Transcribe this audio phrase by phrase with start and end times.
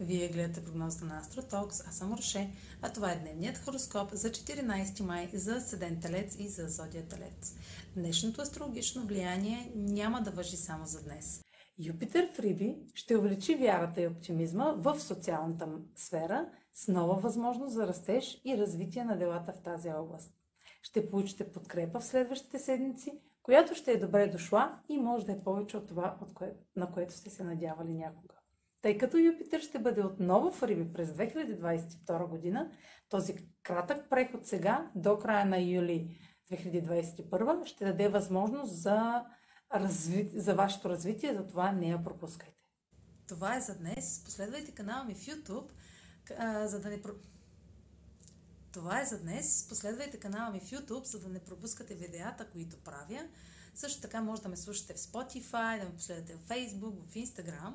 [0.00, 2.50] Вие гледате прогнозата на Астротокс, аз съм Роше,
[2.82, 7.56] а това е дневният хороскоп за 14 май за Седен Телец и за Зодия Телец.
[7.96, 11.42] Днешното астрологично влияние няма да въжи само за днес.
[11.78, 17.86] Юпитер в Риби ще увеличи вярата и оптимизма в социалната сфера с нова възможност за
[17.86, 20.34] растеж и развитие на делата в тази област.
[20.82, 25.44] Ще получите подкрепа в следващите седмици, която ще е добре дошла и може да е
[25.44, 26.18] повече от това,
[26.76, 28.39] на което сте се надявали някога.
[28.82, 32.70] Тъй като Юпитер ще бъде отново в Риби през 2022 година,
[33.08, 36.18] този кратък преход сега до края на юли
[36.50, 39.24] 2021 ще даде възможност за,
[39.74, 40.30] разви...
[40.34, 42.60] за вашето развитие, затова не я пропускайте.
[43.28, 44.24] Това е за днес.
[44.24, 45.70] Последвайте канала ми в YouTube,
[46.66, 47.02] за да не...
[48.72, 49.66] Това е за днес.
[49.68, 53.28] Последвайте канала ми в YouTube, за да не пропускате видеята, които правя.
[53.74, 57.74] Също така може да ме слушате в Spotify, да ме последвате в Facebook, в Instagram.